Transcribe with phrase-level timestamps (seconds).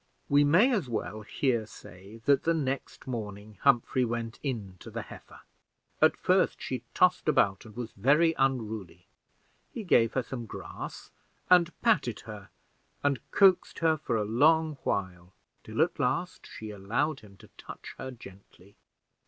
[0.29, 5.03] We may as well here say, that the next morning Humphrey went in to the
[5.03, 5.41] heifer.
[6.01, 9.05] At first she tossed about, and was very unruly.
[9.71, 11.11] He gave her some grass,
[11.51, 12.49] and patted her
[13.03, 15.33] and coaxed her for a long while,
[15.63, 18.73] till at last she allowed him to touch her gently.